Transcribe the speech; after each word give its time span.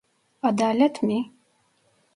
Adalet 0.41 1.03
mi? 1.03 1.31